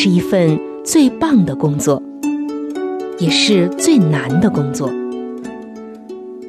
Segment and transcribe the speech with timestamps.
[0.00, 2.00] 是一份最棒的工作，
[3.18, 4.88] 也是最难的工作。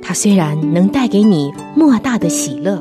[0.03, 2.79] 它虽然能带给你莫大的喜乐，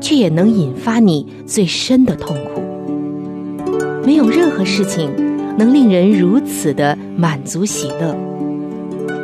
[0.00, 2.60] 却也能引发你最深的痛苦。
[4.04, 5.08] 没有任何事情
[5.56, 8.16] 能令人如此的满足喜乐，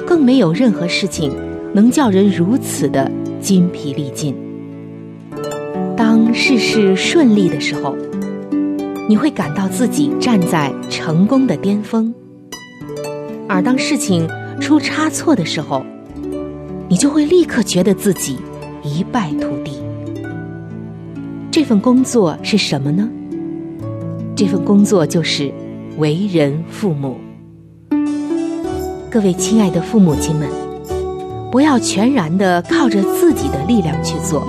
[0.07, 1.33] 更没有任何事情
[1.73, 3.11] 能叫人如此的
[3.41, 4.33] 筋疲力尽。
[5.97, 7.97] 当事事顺利的时候。
[9.07, 12.13] 你会感到自己站在成功的巅峰，
[13.47, 14.27] 而当事情
[14.61, 15.85] 出差错的时候，
[16.89, 18.39] 你就会立刻觉得自己
[18.83, 19.79] 一败涂地。
[21.51, 23.07] 这份工作是什么呢？
[24.35, 25.53] 这份工作就是
[25.99, 27.19] 为人父母。
[29.11, 30.49] 各位亲爱的父母亲们，
[31.53, 34.49] 不要全然的靠着自己的力量去做，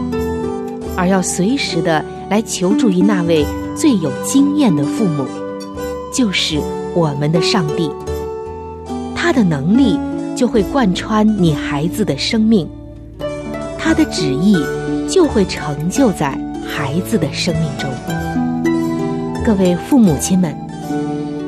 [0.95, 3.45] 而要随时的来求助于那位。
[3.75, 5.25] 最有经验的父母，
[6.13, 6.61] 就是
[6.95, 7.91] 我们的上帝。
[9.13, 9.99] 他的能力
[10.33, 12.65] 就会贯穿你孩子的生命，
[13.77, 14.55] 他的旨意
[15.09, 17.91] 就会成就在孩子的生命中。
[19.43, 20.55] 各位父母亲们，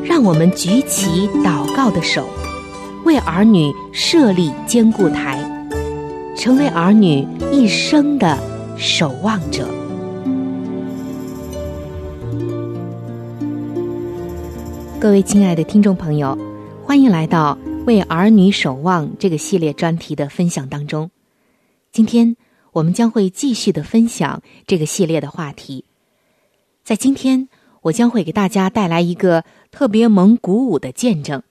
[0.03, 2.27] 让我们举起祷告的手，
[3.05, 5.39] 为儿女设立坚固台，
[6.35, 8.37] 成为儿女一生的
[8.75, 9.65] 守望者。
[14.99, 16.35] 各位亲爱的听众朋友，
[16.83, 21.11] 欢迎来到《为儿女守望》这个系列专题的分享当中。
[21.91, 22.35] 今天
[22.71, 25.85] 我们将会继续的分享这个系列的话题。
[26.83, 27.47] 在今天，
[27.83, 31.43] 我将会给大家带来一个特别蒙鼓舞的见证，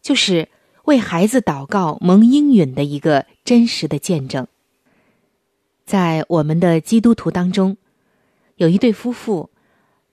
[0.00, 0.48] 就是
[0.84, 4.46] 为孩子祷告蒙应允的一个真实的见证。
[5.84, 7.76] 在我们的基督徒当中，
[8.54, 9.50] 有一对夫妇，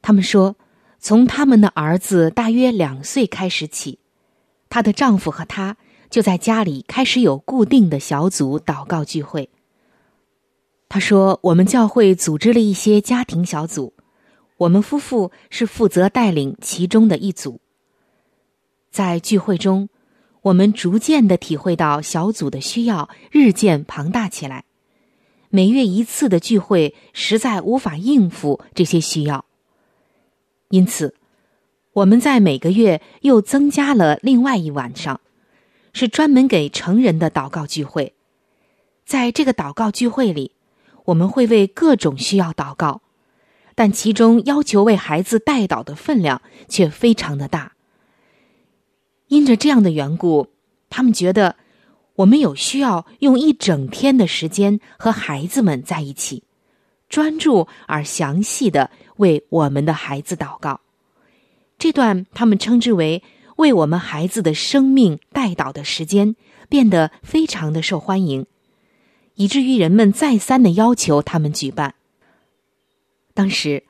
[0.02, 0.56] 他们说。
[1.08, 4.00] 从他们的儿子大约两岁开始起，
[4.68, 5.78] 她的丈夫和她
[6.10, 9.50] 就在家里开始有固定的小组祷告聚会。
[10.90, 13.94] 他说：“我们教会组织了一些家庭小组，
[14.58, 17.62] 我们夫妇是负责带领其中的一组。
[18.92, 19.88] 在聚会中，
[20.42, 24.66] 我们逐渐的体会到小组的需要日渐庞大起来，
[25.48, 29.46] 每月一次的聚会实在无法应付这些需要。”
[30.70, 31.16] 因此，
[31.94, 35.22] 我们在每个月又增加了另外一晚上，
[35.94, 38.14] 是专门给成人的祷告聚会。
[39.06, 40.52] 在这个祷告聚会里，
[41.06, 43.02] 我们会为各种需要祷告，
[43.76, 47.74] 但其中要求为孩子代祷的分量却非常的大。
[49.28, 50.48] 因着这样的缘故，
[50.90, 51.56] 他们觉得
[52.16, 56.44] 我们有需要用一整天的时间和孩子们在一起，
[57.10, 58.90] 专注而详细的。
[59.18, 60.80] 为我们的孩子祷告，
[61.80, 63.24] 这段他们称之为
[63.58, 66.36] “为我们孩子的生命代祷”的时间，
[66.70, 68.46] 变得非常的受欢迎，
[69.34, 71.96] 以至于人们再三的要求他们举办。
[73.34, 73.86] 当时，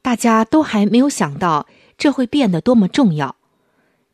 [0.00, 1.66] 大家都还没有想到
[1.96, 3.34] 这会变得多么重要，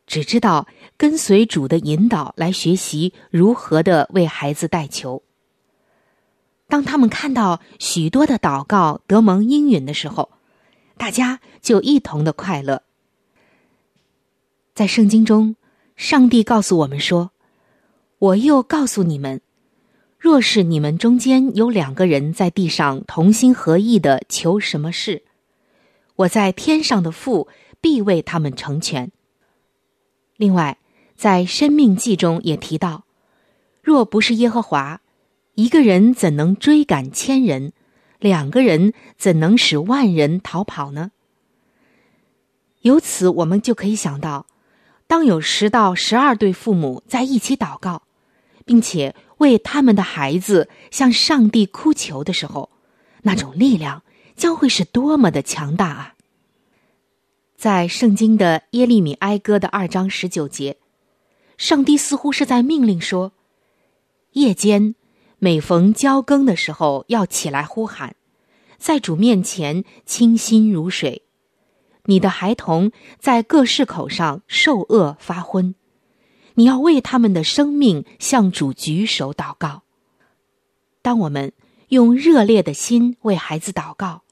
[0.07, 0.65] 只知道
[0.97, 5.21] 跟随主的引导来学习如何的为孩子代求。
[6.67, 10.31] 当他们看到许多的祷告得蒙应允的时候，
[10.97, 12.81] 大家就一同的快乐。
[14.73, 15.55] 在圣经中，
[15.95, 17.31] 上帝告诉我们说
[18.19, 19.41] ：“我又告诉你们，
[20.19, 25.23] 若是你们中间有两个人在地上同心合意的求什么事，
[26.15, 27.47] 我在天上的父
[27.79, 29.11] 必为他们成全。”
[30.35, 30.77] 另外，
[31.15, 33.05] 在《生命记》中也提到
[33.81, 34.99] ：“若不是耶和华，
[35.55, 37.73] 一个人怎能追赶千人？
[38.19, 41.11] 两个人怎能使万人逃跑呢？”
[42.81, 44.47] 由此，我们就可以想到。
[45.07, 48.03] 当有十到十二对父母在一起祷告，
[48.65, 52.71] 并且为他们的孩子向上帝哭求的时候，
[53.21, 54.01] 那种力量
[54.35, 56.15] 将会是多么的强大啊！
[57.55, 60.77] 在圣经的耶利米哀歌的二章十九节，
[61.57, 63.31] 上帝似乎是在命令说：
[64.31, 64.95] 夜间
[65.45, 68.15] 每逢交更的时候，要起来呼喊，
[68.79, 71.21] 在主面前清心如水。
[72.05, 75.75] 你的孩童在各市口上受饿发昏，
[76.55, 79.83] 你要为他们的生命向主举手祷告。
[81.03, 81.53] 当我们
[81.89, 84.23] 用热烈的心为孩子祷告，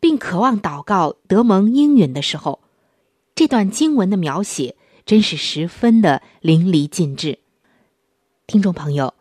[0.00, 2.62] 并渴望祷告得蒙应允的时候，
[3.34, 4.74] 这段经文的描写
[5.04, 7.40] 真是十分的淋漓尽致。
[8.46, 9.12] 听众朋友，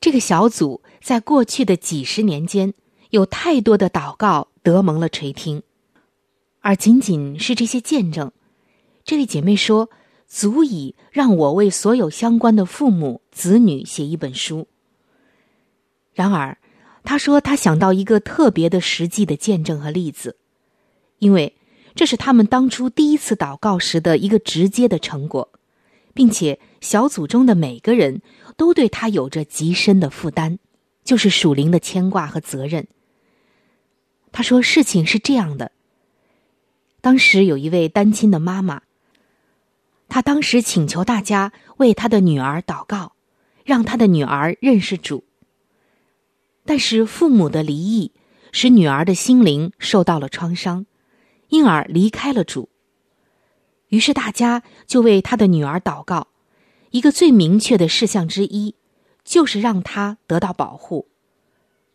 [0.00, 2.72] 这个小组在过去的几十年间，
[3.10, 5.62] 有太多的祷告得蒙了垂听。
[6.60, 8.32] 而仅仅是这些见证，
[9.04, 9.90] 这位姐妹说，
[10.26, 14.68] 足以让我为所有相关的父母子女写一本书。
[16.14, 16.56] 然而，
[17.04, 20.36] 她说她想到一个特别的实际的见证和例子，
[21.18, 21.56] 因为
[21.94, 25.50] 这是他们当初第一次祷告时的一个直接的成果，
[26.14, 28.20] 并且小组中的每个人
[28.60, 30.58] 都对他有着极深的负担，
[31.02, 32.86] 就是属灵的牵挂和责任。
[34.32, 35.72] 他说事情是这样的。
[37.00, 38.82] 当时有一位单亲的妈妈，
[40.10, 43.14] 她当时请求大家为她的女儿祷告，
[43.64, 45.24] 让她的女儿认识主。
[46.66, 48.12] 但是父母的离异
[48.52, 50.84] 使女儿的心灵受到了创伤，
[51.48, 52.68] 因而离开了主。
[53.88, 56.28] 于是大家就为他的女儿祷告，
[56.90, 58.74] 一个最明确的事项之一，
[59.24, 61.08] 就是让他得到保护，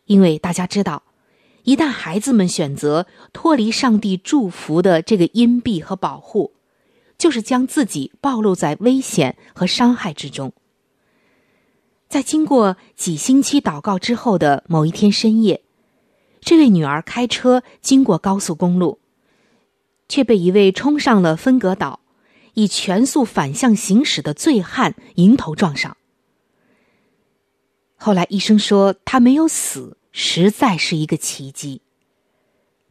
[0.06, 1.02] 因为大家知道。
[1.64, 6.52] 一旦孩子们选择脱离上帝祝福的这个荫蔽和保护，
[7.18, 10.52] 就是将自己暴露在危险和伤害之中。
[12.08, 15.60] 在经过几星期祷告之后的某一天深夜，
[16.40, 19.00] 这位女儿开车经过高速公路，
[20.08, 21.98] 却被一位冲上了分隔岛、
[22.56, 25.96] 以全速反向行驶的醉汉迎头撞上。
[27.94, 29.96] 后来医生说他没有死。
[30.18, 31.82] 实在是一个奇迹。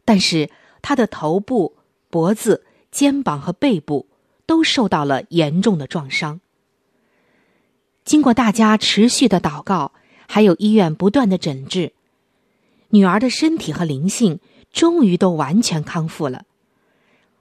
[0.04, 0.48] 但是
[0.80, 1.74] 他的头部、
[2.08, 4.06] 脖子、肩膀和背部
[4.46, 6.40] 都受到了严重的撞伤。
[8.04, 9.90] 经过大家持续的祷告，
[10.28, 11.94] 还有医院不断的诊治，
[12.90, 14.38] 女儿的身体和灵性
[14.72, 16.44] 终于都完全康复了。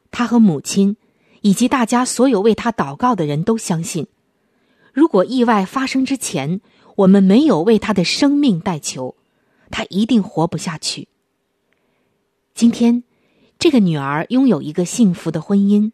[0.09, 0.97] 她和母亲
[1.45, 4.07] 以及大家所有为他祷告的人都相信，
[4.91, 6.59] 如果意外发生之前，
[6.95, 9.15] 我们没有为他的生命代求。
[9.69, 11.07] 他一定活不下去。
[12.55, 13.03] 今天，
[13.59, 15.91] 这个女儿拥有一个幸福的婚姻，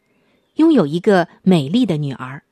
[0.55, 2.43] 拥有一个美丽的女儿。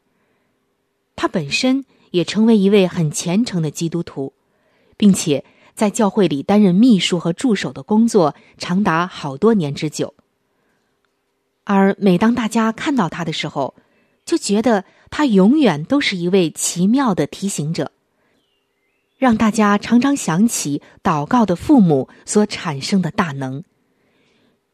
[1.15, 4.33] 她本身也成为一位很虔诚的基督徒，
[4.97, 10.13] 并且在教会里担任秘书和助手的工作长达好多年之久。
[11.63, 13.75] 而每当大家看到他的时候，
[14.25, 17.91] 就觉得他永远都是一位奇妙的提醒者。
[19.17, 23.63] 让大家常常想起祷告的父母所产生的大能，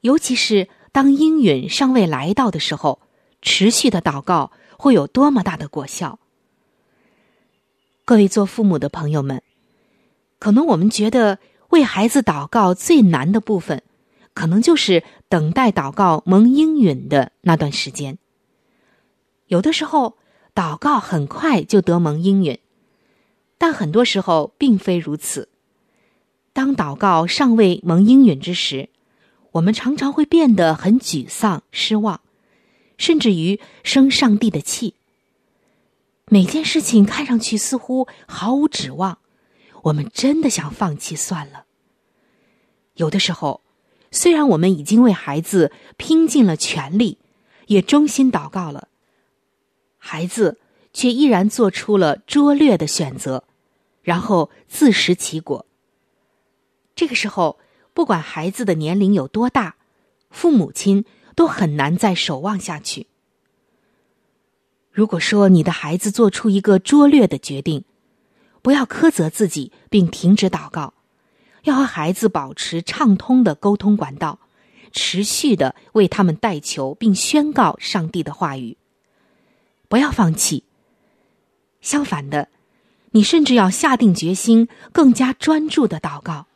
[0.02, 3.00] 尤其是当应允尚未来到的时候，
[3.42, 6.20] 持续的祷告会有多么大的果效。
[8.06, 9.42] 各位做父母的朋友们，
[10.38, 11.40] 可能我们觉得
[11.70, 13.82] 为孩子祷告最难的部分，
[14.36, 18.20] 可能就是等待祷告蒙应允的那段时间。
[19.48, 20.18] 有的时候，
[20.54, 22.60] 祷告很快就得蒙应允。
[23.58, 25.50] 但很多时候并非如此。
[26.52, 28.90] 当祷告尚未蒙应允之时，
[29.54, 32.20] 我们常常会变得很沮丧、失望，
[32.98, 34.96] 甚至于生上帝的气。
[36.28, 39.20] 每件事情看上去似乎毫无指望，
[39.84, 41.66] 我们真的想放弃算了。
[42.96, 43.62] 有的时候，
[44.16, 47.18] 虽然我们已经为孩子拼尽了全力，
[47.68, 48.88] 也衷心祷告了，
[49.98, 50.58] 孩子
[50.94, 53.44] 却依然做出了拙劣的选择，
[54.02, 55.66] 然后自食其果。
[56.96, 57.60] 这个时候，
[57.94, 59.76] 不管孩子的年龄有多大，
[60.30, 61.04] 父母亲
[61.36, 63.08] 都很难再守望下去。
[64.92, 67.84] 如果说你的孩子做出一个拙劣的决定，
[68.62, 70.94] 不要苛责自己，并停止祷告，
[71.66, 74.40] 要和孩子保持畅通的沟通管道，
[74.92, 78.78] 持续的为他们代求，并宣告上帝的话语。
[79.88, 80.64] 不要放弃。
[81.82, 82.50] 相反的，
[83.12, 86.48] 你甚至要下定决心，更加专注的祷告，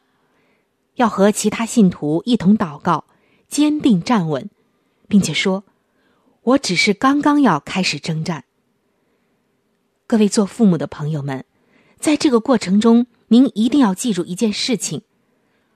[0.95, 3.05] 要和其他信徒一同祷告，
[3.47, 4.49] 坚定站稳，
[5.07, 5.63] 并且说
[6.41, 8.45] ：“我只是刚刚要开始征战。”
[10.07, 11.45] 各位做父母的朋友们。
[11.99, 15.01] 在这个过程中，您一定要记住一件事情，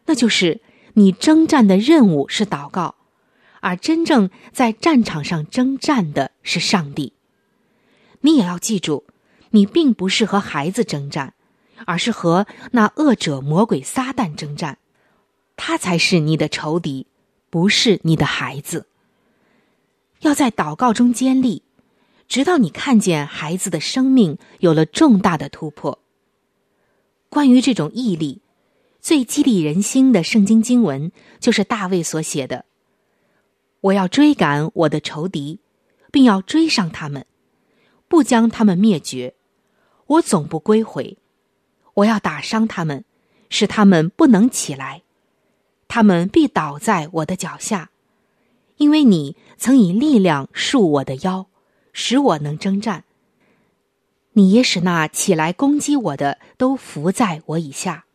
[0.05, 0.62] 那就是
[0.93, 2.95] 你征战的任务是祷告，
[3.62, 7.13] 而真正在战场上征战的是上帝。
[8.22, 9.05] 你也要记住，
[9.51, 11.33] 你并不是和孩子征战，
[11.86, 14.77] 而是和那恶者魔鬼撒旦征战，
[15.55, 17.07] 他才是你的仇敌，
[17.50, 18.88] 不是你的孩子。
[20.22, 21.63] 要在祷告中坚立，
[22.27, 26.00] 直到你看见孩子的生命有了重大的突破。
[27.33, 28.41] 关于这种毅力，
[29.01, 32.65] 最激励人心的圣经经文就是大卫所写的
[33.81, 35.59] ：“我要追赶我的仇敌，
[36.11, 37.25] 并要追上他们，
[38.07, 39.33] 不将他们灭绝。
[40.05, 41.17] 我总不归回。
[41.95, 43.03] 我要打伤他们，
[43.49, 45.01] 使他们不能起来。
[45.87, 47.89] 他们必倒在我的脚下，
[48.77, 51.47] 因为你曾以力量束我的腰，
[51.93, 53.05] 使我能征战。”
[54.33, 58.05] 你也使那起来攻击我的都伏在我以下。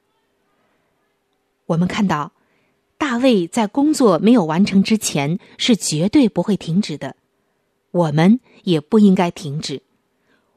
[1.67, 2.33] 我们看到，
[2.97, 7.15] 大卫在工作没有完成之前是绝对不会停止的，
[7.91, 9.83] 我们也不应该停止，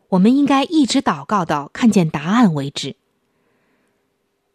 [0.10, 2.96] 我们应该一直祷告到看见答案为止。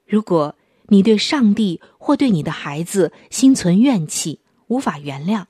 [0.06, 0.54] 如果
[0.88, 5.46] 你对上帝或对你的孩子心存怨气，无法原谅。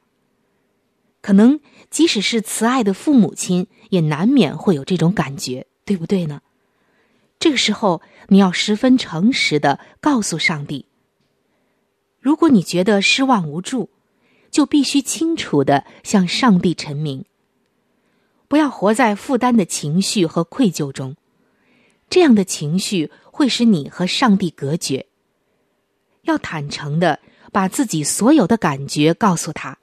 [1.26, 1.58] 可能
[1.90, 6.40] 即使是慈爱的父母亲，也难免会有这种感觉，对不对呢？
[7.40, 10.86] 这个时候，你要十分诚实的告诉上帝。
[12.20, 13.90] 如果你觉得失望无助，
[14.52, 17.24] 就必须清楚的向上帝陈明。
[18.46, 21.16] 不要活在负担的情绪和愧疚中，
[22.08, 25.06] 这样的情绪会使你和上帝隔绝。
[26.22, 27.18] 要坦诚的
[27.50, 29.76] 把自己所有的感觉告诉他。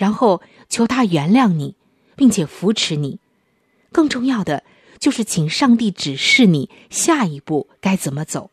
[0.00, 0.40] 然后
[0.70, 1.76] 求他原谅你，
[2.16, 3.18] 并且扶持你。
[3.92, 4.64] 更重要的
[4.98, 8.50] 就是请上帝指示你下一步该怎么走。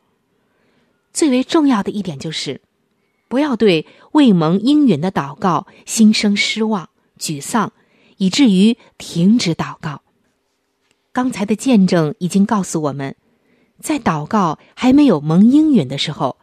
[1.14, 2.60] 最为重要的一点就是，
[3.30, 7.72] 不要对未蒙应允的祷告心生失望、沮丧，
[8.18, 10.02] 以至于停止祷告。
[11.14, 13.16] 刚才的见证已经告诉我们，
[13.80, 16.36] 在祷告还没有蒙应允的时候，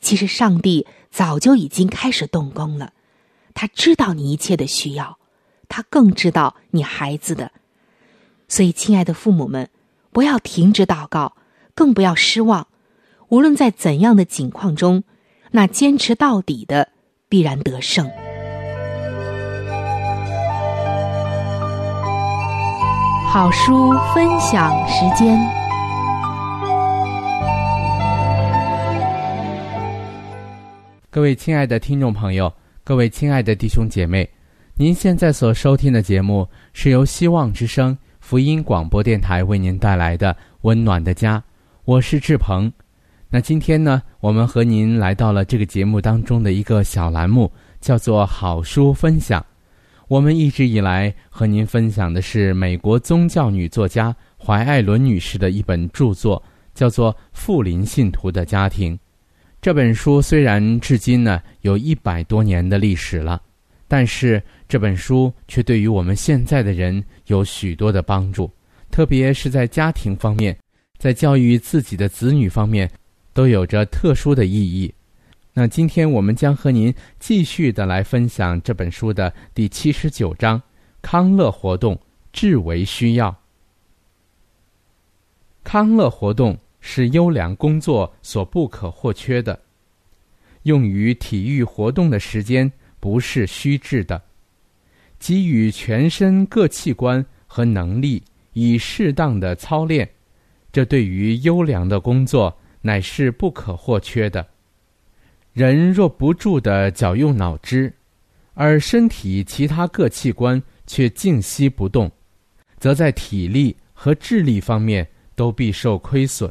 [0.00, 2.94] 其实上帝早就已经开始动工了。
[3.58, 5.16] 他知道你一切的需要，
[5.66, 7.50] 他更知道你孩子的，
[8.48, 9.70] 所以，亲爱的父母们，
[10.12, 11.34] 不要停止祷告，
[11.74, 12.66] 更不要失望。
[13.30, 15.02] 无论在怎样的境况中，
[15.52, 16.90] 那坚持到底的
[17.30, 18.06] 必然得胜。
[23.32, 25.38] 好书分享时间，
[31.10, 32.52] 各位亲爱的听众朋友。
[32.86, 34.30] 各位亲爱的弟兄姐妹，
[34.76, 41.36] 您现在所收听的节目是由希望之声福音广播电台为您带来的《温暖的家》，
[41.84, 42.72] 我是志鹏。
[43.28, 47.50] 那今天呢，我们和您来到了这个节目当中的一个小栏目，
[47.80, 49.44] 叫做“好书分享”。
[50.06, 56.40] 我们一直以来和您分享的是美国宗教女作家怀艾伦女士的一本著作，
[56.72, 58.94] 叫做《富林信徒的家庭》。
[59.60, 63.42] 这本书虽然至今呢有一百多年的历史了，
[63.88, 68.48] 但是这本书却对于我们现在的人有许多的帮助，
[68.92, 70.56] 特别是在家庭方面，
[70.98, 72.88] 在教育自己的子女方面，
[73.32, 74.92] 都有着特殊的意义。
[75.52, 80.62] 那今天我们将和您继续的来分享这本书的第七十九章：
[81.02, 81.98] 康乐活动
[82.32, 83.36] 至为需要。
[85.64, 86.56] 康乐活动。
[86.88, 89.60] 是优良工作所不可或缺的。
[90.62, 94.22] 用于体育活动的时间不是虚掷的，
[95.18, 100.08] 给予全身各器官和能力以适当的操练，
[100.70, 104.46] 这对于优良的工作乃是不可或缺的。
[105.52, 107.92] 人若不住的绞用脑汁，
[108.54, 112.08] 而身体其他各器官却静息不动，
[112.78, 116.50] 则在体力和智力方面都必受亏损。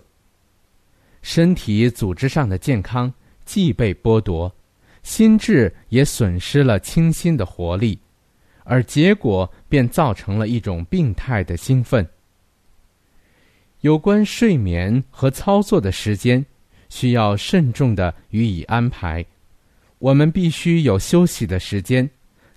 [1.25, 3.11] 身体组织上的健康
[3.45, 4.53] 既被剥夺，
[5.01, 7.97] 心智也损失了清新的活力，
[8.63, 12.07] 而结果便造成了一种病态的兴奋。
[13.81, 16.45] 有关睡眠和操作的时间，
[16.89, 19.25] 需要慎重的予以安排。
[19.97, 22.07] 我们必须有休息的时间、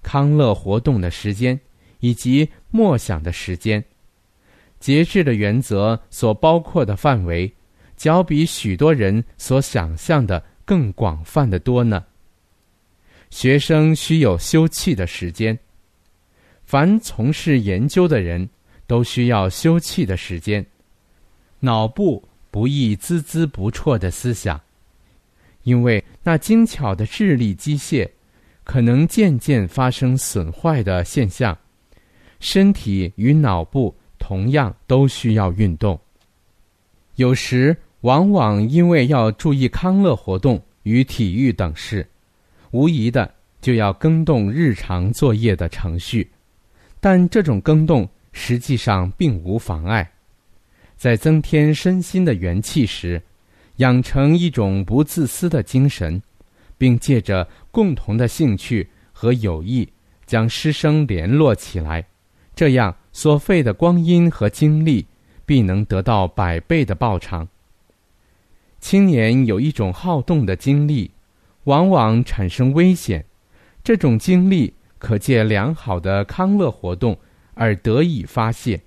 [0.03, 1.59] 康乐活动的时间
[2.01, 3.83] 以及默想的时间。
[4.79, 7.51] 节制的原则所包括的范围，
[7.99, 12.03] 较比许多人所想象的更广泛的多呢。
[13.29, 15.59] 学生需有休憩的时间，
[16.65, 18.49] 凡从事研究的人
[18.87, 20.65] 都需要休憩的时间。
[21.61, 24.59] 脑部不易孜孜不辍的思想，
[25.65, 28.09] 因为那精巧的智力机械
[28.65, 31.59] 可能渐渐发生损坏的现象。
[32.41, 36.01] 身体与脑部同样都需要运动。
[37.17, 42.07] 有时往往因为要注意康乐活动与体育等事，
[42.71, 43.29] 无疑的
[43.61, 46.31] 就要更动日常作业的程序，
[47.01, 50.09] 但这种更动实际上并无妨碍。
[50.97, 53.21] 在增添身心的元气时，
[53.77, 56.21] 养成一种不自私的精神，
[56.77, 59.89] 并借着共同的兴趣和友谊，
[60.25, 62.05] 将师生联络起来，
[62.55, 65.05] 这样所费的光阴和精力
[65.45, 67.47] 必能得到百倍的报偿。
[68.81, 71.11] 青年有一种好动的经历，
[71.65, 73.25] 往往产生危险，
[73.83, 77.19] 这种经历可借良好的康乐活动
[77.55, 78.81] 而得以发泄。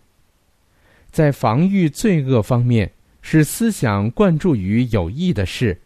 [1.11, 2.89] 在防御罪恶方面，
[3.21, 5.79] 使思想灌注于有益的事，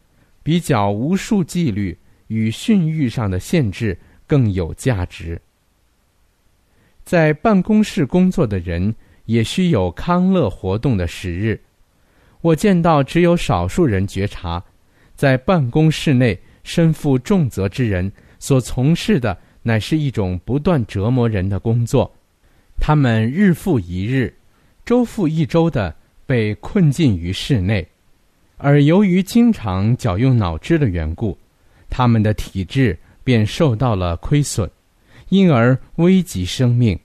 [0.43, 1.97] 比较无数纪律
[2.27, 3.97] 与训育上的限制
[4.27, 5.41] 更有价值。
[7.03, 11.59] 在办公室工作的人也需有康乐活动的时日。
[12.45, 14.63] 我见到只有少数人觉察，
[15.15, 22.15] 在办公室内身负重责之人所从事的乃是一种不断折磨人的工作，
[22.79, 24.31] 他们日复一日。
[24.85, 25.95] 周复一周的
[26.27, 27.87] 被困禁于室内，
[28.57, 31.35] 而由于经常绞用脑汁的缘故，
[31.89, 34.69] 他们的体质便受到了亏损，
[35.29, 36.99] 因而危及生命。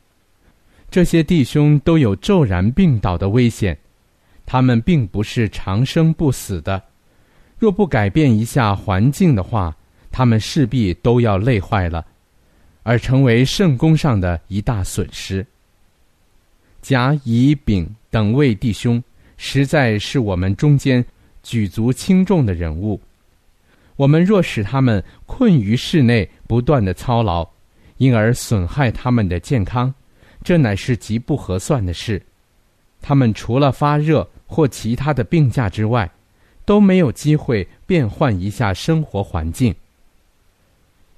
[0.91, 3.79] 这些弟兄都有骤然病倒的危险，
[4.53, 6.83] 他们并不是长生不死的。
[7.57, 9.73] 若不改变一下环境的话，
[10.11, 12.05] 他们势必都要累坏了，
[12.83, 15.47] 而成为圣功上的一大损失。
[16.83, 19.01] 甲、乙、丙等位弟兄，
[19.37, 21.05] 实在是我们中间
[21.45, 23.01] 举足轻重的人物。
[23.95, 27.49] 我们若使他们困于室内，不断的操劳，
[27.99, 29.95] 因而损害他们的健康，
[30.43, 32.21] 这乃是极不合算的事。
[33.01, 36.11] 他们除了发热或其他的病假之外，
[36.65, 39.73] 都没有机会变换一下生活环境。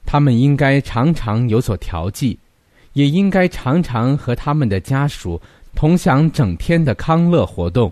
[0.05, 2.39] 他们应该常常有所调剂。
[2.95, 5.41] 也应该常常和他们的家属
[5.75, 7.91] 同享整天的康乐活动，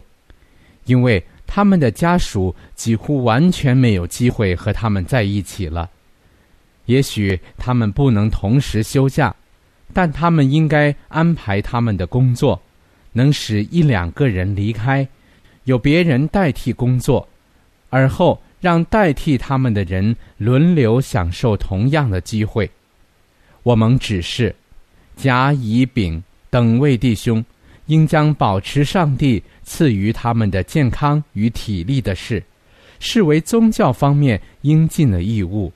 [0.84, 5.88] 因为他们的家属几乎完全没有机会和他们在一起了。
[6.84, 9.34] 也许他们不能同时休假，
[9.94, 12.60] 但他们应该安排他们的工作，
[13.12, 15.08] 能使一两个人离开，
[15.70, 17.28] 有别人代替工作，
[17.90, 22.68] 而后让代替他们的人轮流享受同样的机会。
[23.62, 24.52] 我们只是。
[25.14, 27.44] 甲、乙、丙等位弟兄，
[27.86, 32.42] 应将保持上帝赐予他们的健康与体力的事，
[32.98, 35.70] 视为宗教方面应尽的义务。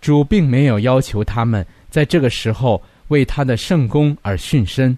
[0.00, 4.96] 主并没有要求他们在这个时候为他的圣功而殉身，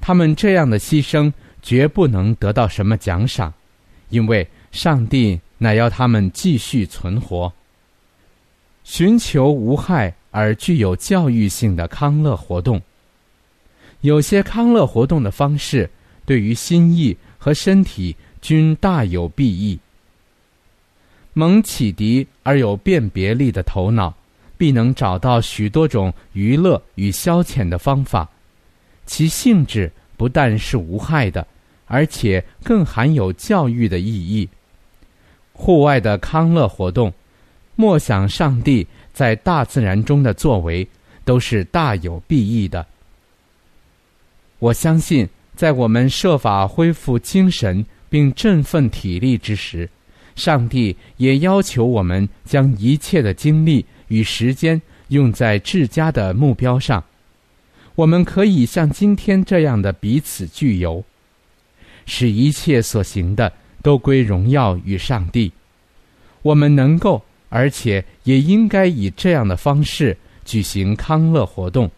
[0.00, 1.30] 他们这样的牺牲
[1.66, 3.52] 绝不能得到什么奖赏，
[4.10, 7.52] 因为上帝乃要他们继续存活，
[8.84, 10.14] 寻求无害。
[10.30, 12.78] 而具有教育性的康乐活动，
[14.02, 15.88] 有些康乐活动的方式
[16.26, 19.78] 对于心意和身体均大有裨益。
[21.32, 24.14] 蒙启迪而有辨别力的头脑，
[24.58, 28.28] 必能找到许多种娱乐与消遣的方法，
[29.06, 31.46] 其性质不但是无害的，
[31.86, 34.48] 而且更含有教育的意义。
[35.52, 37.12] 户外的康乐活动，
[37.74, 38.86] 莫想上帝。
[39.16, 40.86] 在大自然中的作为
[41.24, 42.86] 都是大有裨益的。
[44.58, 49.88] 我相信，在我们设法恢复精神并振奋体力之时，
[50.34, 57.02] 上帝也要求我们将一切的精力与时间用在至佳的目标上。
[57.94, 61.02] 我们可以像今天这样的彼此具有，
[62.06, 65.52] 使一切所行的都归荣耀与上帝。
[66.42, 71.90] 我们能够，而且也应该以这样的方式举行康乐活动，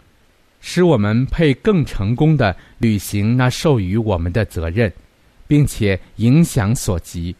[0.61, 4.93] 使我们配更成功的履行那授予我们的责任，
[5.47, 7.37] 并且影响所及，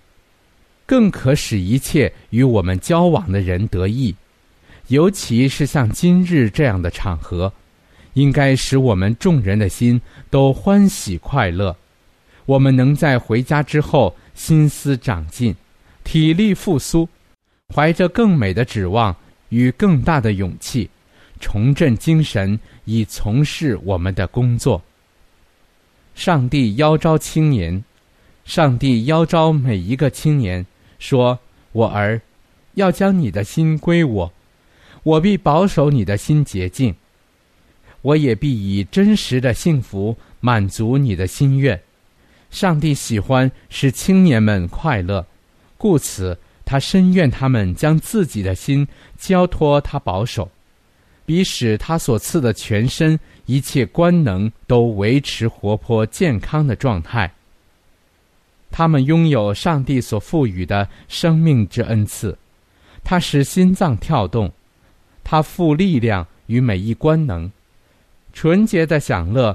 [0.87, 4.15] 更可使一切与我们交往的人得益。
[4.89, 7.53] 尤其是像今日这样的场合，
[8.15, 10.01] 应该使我们众人的心
[10.31, 11.77] 都欢喜快乐。
[12.49, 15.55] 我们能在回家之后心思长进，
[16.03, 17.07] 体力复苏，
[17.75, 19.15] 怀着更美的指望
[19.51, 20.89] 与更大的勇气，
[21.39, 24.83] 重振精神以从事我们的工作。
[26.15, 27.85] 上帝邀召青年，
[28.47, 30.65] 上帝邀召每一个青年，
[30.99, 31.39] 说
[31.73, 32.19] ：“我儿，
[32.77, 34.33] 要将你的心归我。”
[35.05, 36.95] 我必保守你的心洁净，
[38.01, 41.79] 我也必以真实的幸福满足你的心愿。
[42.51, 45.25] 上帝喜欢使青年们快乐，
[45.77, 50.51] 故此他深愿他们将自己的心交托他保守，
[51.25, 57.31] 比使他所赐的全身一切官能都维持活泼健康的状态。
[58.71, 62.37] 他们拥有上帝所赋予的生命之恩赐，
[63.03, 64.51] 他使心脏跳动。
[65.25, 67.51] 他赋力量与每一官能，
[68.33, 69.55] 纯洁的享乐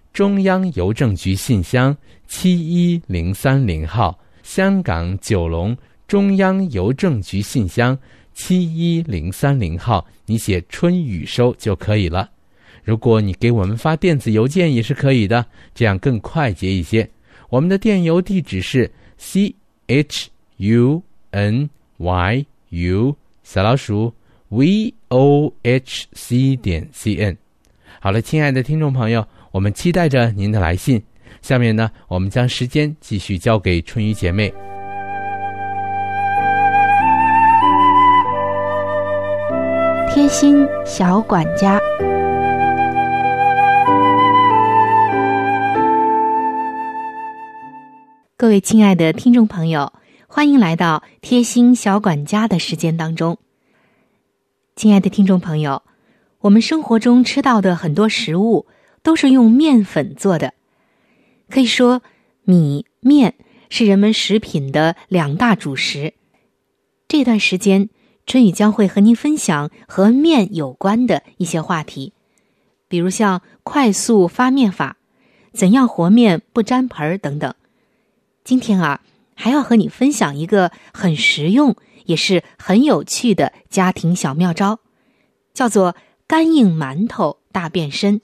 [0.13, 1.95] 中央邮政局信箱
[2.27, 5.75] 七一零三零号，香港九龙
[6.07, 7.97] 中央邮政局信箱
[8.33, 12.29] 七一零三零号，你写“春雨收”就可以了。
[12.83, 17.09] 如果你给我们发电子邮件也是可以的，这样更快捷一些。
[17.49, 19.53] 我们的电邮地址是 c
[19.87, 22.45] h u n y。
[22.73, 24.13] u 小老鼠
[24.47, 27.35] v o h c 点 c n，
[27.99, 31.03] 好了，亲爱的听众朋友，我们期待着您的来信。
[31.41, 34.53] 下面呢，我们将时间继续交给春雨姐妹。
[40.09, 41.79] 贴心小管家，
[48.37, 49.91] 各位亲爱的听众朋友。
[50.27, 53.37] 欢迎来到贴心小管家的时间当中，
[54.77, 55.83] 亲爱的听众朋友，
[56.39, 58.65] 我们生活中吃到的很多食物
[59.03, 60.53] 都是用面粉做的，
[61.49, 62.01] 可以说
[62.43, 63.35] 米面
[63.69, 66.13] 是人们食品的两大主食。
[67.07, 67.89] 这段时间，
[68.25, 72.13] 春雨将会和您分享和面有关的一些话题，
[72.87, 74.97] 比如像快速发面法、
[75.51, 77.53] 怎样和面不粘盆儿等等。
[78.43, 79.01] 今天啊。
[79.33, 84.77] 还要和你分享一个很实用也是很有趣的家庭小妙招，
[85.51, 85.95] 叫做
[86.27, 88.21] 干硬馒头大变身。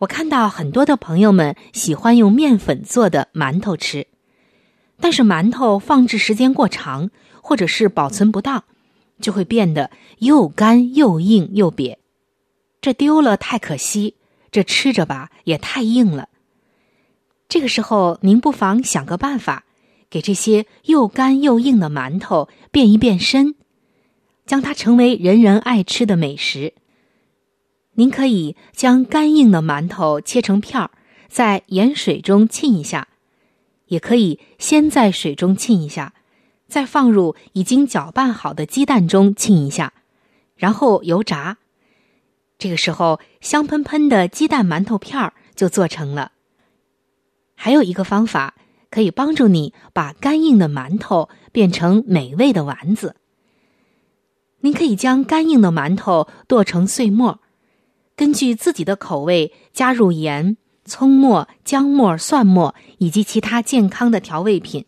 [0.00, 4.06] 我看到很多的朋友们喜欢用面粉做的馒头吃，
[4.98, 7.10] 但是馒头放置时间过长，
[7.42, 8.64] 或者是保存不当，
[9.20, 11.96] 就会变得又干又硬又瘪。
[12.80, 14.14] 这丢了太可惜，
[14.50, 16.30] 这吃着吧也太硬了。
[17.46, 19.64] 这个时候，您不妨想个办法。
[20.08, 23.54] 给这些又干又硬的馒头变一变身，
[24.44, 26.72] 将它成为人人爱吃的美食。
[27.94, 30.90] 您可以将干硬的馒头切成片儿，
[31.28, 33.08] 在盐水中浸一下；
[33.86, 36.14] 也可以先在水中浸一下，
[36.66, 39.92] 再放入已经搅拌好的鸡蛋中浸一下，
[40.56, 41.58] 然后油炸。
[42.58, 46.32] 这个时候，香喷喷的鸡蛋馒头片儿就做成了。
[47.54, 48.54] 还有一个方法。
[48.92, 53.14] 可以帮助你把干硬的馒头变成美味的丸子。
[54.62, 57.38] 您可以将干硬的馒头剁成碎末，
[58.20, 64.84] 根据自己的口味加入盐、葱末、姜末、蒜末以及其他健康的调味品，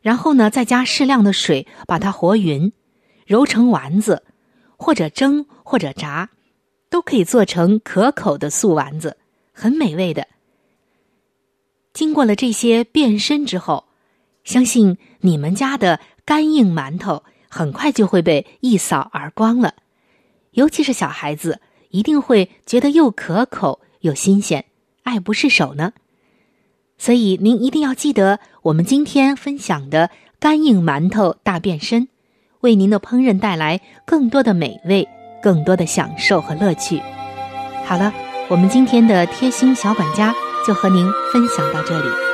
[0.00, 2.72] 然后呢，再加适量的水把它和匀，
[3.24, 4.24] 揉成丸子，
[4.76, 6.30] 或者蒸或者炸，
[6.90, 9.16] 都可以做成可口的素丸子，
[9.52, 10.26] 很美味的。
[11.92, 13.84] 经过了这些变身之后，
[14.42, 19.74] 相信你们家的干硬馒头很快就会被一扫而光了。
[20.50, 21.60] 尤其是小孩子，
[21.94, 24.64] 一定会觉得又可口又新鲜，
[25.04, 25.92] 爱不释手呢。
[26.98, 32.08] 所以您一定要记得我们今天分享的干硬馒头大变身，
[32.62, 35.06] 为您的烹饪带来更多的美味、
[35.40, 37.00] 更多的享受和乐趣。
[37.84, 38.12] 好了，
[38.48, 40.34] 我们今天的贴心小管家
[40.66, 42.33] 就和您分享到这里。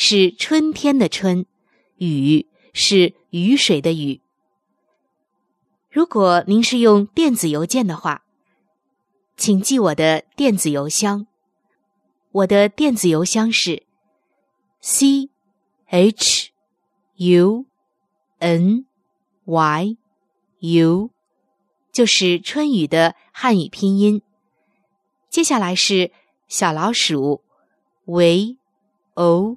[0.00, 1.44] 是春天的春，
[1.96, 4.20] 雨是雨水的雨。
[5.90, 8.22] 如果您是用电子邮件的话，
[9.36, 11.26] 请记我的电子邮箱。
[12.30, 13.82] 我的电子邮箱是
[14.80, 15.30] c
[15.86, 16.52] h
[17.16, 17.66] u
[18.38, 18.86] n
[19.46, 19.96] y
[20.60, 21.10] u，
[21.90, 24.22] 就是春雨的汉语拼音。
[25.28, 26.12] 接下来是
[26.46, 27.42] 小老鼠
[28.04, 28.56] v
[29.14, 29.56] o。